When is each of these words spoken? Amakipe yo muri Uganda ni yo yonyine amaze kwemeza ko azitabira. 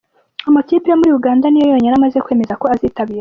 Amakipe 0.49 0.87
yo 0.89 0.99
muri 0.99 1.11
Uganda 1.19 1.45
ni 1.49 1.59
yo 1.61 1.67
yonyine 1.71 1.95
amaze 1.97 2.17
kwemeza 2.25 2.53
ko 2.61 2.65
azitabira. 2.73 2.99